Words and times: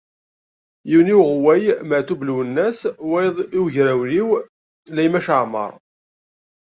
Yiwen 0.89 1.09
i 1.13 1.15
uɣewway 1.21 1.63
Matub 1.89 2.19
Lwennas, 2.27 2.79
wayeḍ 3.09 3.37
i 3.57 3.59
ugrawliw 3.63 4.29
Laymac 4.95 5.27
Aɛmaṛ. 5.35 5.71